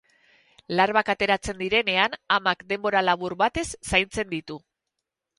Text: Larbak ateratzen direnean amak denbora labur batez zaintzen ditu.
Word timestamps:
Larbak 0.77 1.09
ateratzen 1.13 1.59
direnean 1.59 2.15
amak 2.37 2.63
denbora 2.71 3.03
labur 3.09 3.35
batez 3.43 3.65
zaintzen 3.91 4.33
ditu. 4.33 4.57